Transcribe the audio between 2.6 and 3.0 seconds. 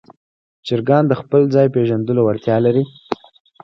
لري.